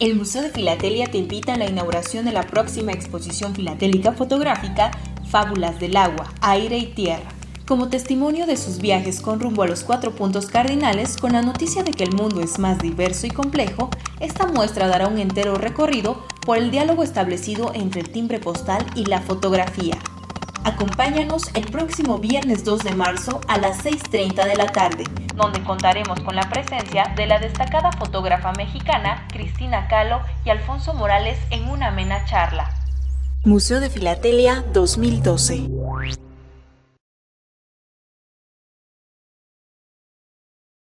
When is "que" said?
11.92-12.04